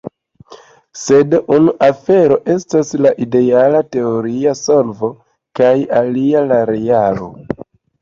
[1.01, 5.15] Sed unu afero estas la ideala teoria solvo
[5.63, 7.35] kaj alia la realo.